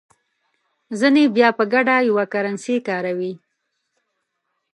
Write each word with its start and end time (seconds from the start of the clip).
ځینې 0.99 1.23
بیا 1.35 1.49
په 1.57 1.63
ګډه 1.73 1.95
یوه 2.09 2.25
کرنسي 2.33 2.75
کاروي. 2.87 3.33